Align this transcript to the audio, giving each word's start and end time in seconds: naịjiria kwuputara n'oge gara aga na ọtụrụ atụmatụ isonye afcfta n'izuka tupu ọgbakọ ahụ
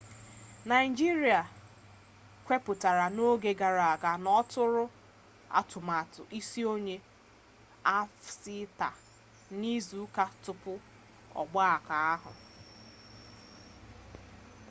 naịjiria 0.69 1.41
kwuputara 2.45 3.05
n'oge 3.15 3.51
gara 3.61 3.83
aga 3.95 4.11
na 4.23 4.29
ọtụrụ 4.41 4.85
atụmatụ 5.59 6.21
isonye 6.39 6.97
afcfta 7.97 8.89
n'izuka 9.59 10.23
tupu 10.43 10.73
ọgbakọ 11.41 11.93
ahụ 12.13 12.33